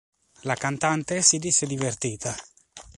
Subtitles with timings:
[0.45, 2.35] La cantante si disse divertita.